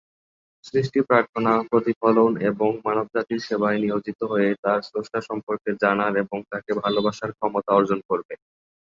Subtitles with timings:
[0.65, 7.31] সৃষ্টি প্রার্থনা, প্রতিফলন, এবং মানবজাতির সেবায় নিয়োজিত হয়ে তাঁর স্রষ্টা সম্পর্কে জানার এবং তাকে ভালোবাসার
[7.37, 8.33] ক্ষমতা অর্জন করবে।